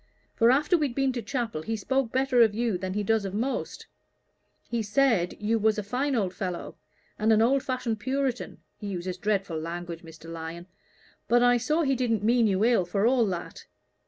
For 0.33 0.49
after 0.49 0.79
we'd 0.79 0.95
been 0.95 1.13
to 1.13 1.21
chapel, 1.21 1.61
he 1.61 1.75
spoke 1.75 2.11
better 2.11 2.41
of 2.41 2.55
you 2.55 2.75
than 2.75 2.95
he 2.95 3.03
does 3.03 3.23
of 3.23 3.35
most: 3.35 3.85
he 4.67 4.81
said 4.81 5.39
you 5.39 5.59
was 5.59 5.77
a 5.77 5.83
fine 5.83 6.15
old 6.15 6.33
fellow, 6.33 6.75
and 7.19 7.31
an 7.31 7.39
old 7.39 7.61
fashioned 7.61 7.99
Puritan 7.99 8.57
he 8.79 8.87
uses 8.87 9.17
dreadful 9.19 9.59
language, 9.59 10.01
Mr. 10.01 10.27
Lyon; 10.27 10.65
but 11.27 11.43
I 11.43 11.57
saw 11.57 11.83
he 11.83 11.93
didn't 11.93 12.23
mean 12.23 12.47
you 12.47 12.65
ill, 12.65 12.83
for 12.83 13.05
all 13.05 13.27
that. 13.27 13.67